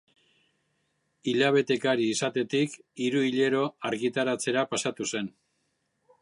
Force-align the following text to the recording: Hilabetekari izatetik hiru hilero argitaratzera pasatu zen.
Hilabetekari 1.33 2.07
izatetik 2.13 2.79
hiru 3.05 3.21
hilero 3.27 3.61
argitaratzera 3.91 4.65
pasatu 4.73 5.09
zen. 5.13 5.31